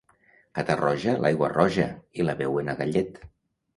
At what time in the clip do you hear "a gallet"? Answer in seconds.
2.75-3.21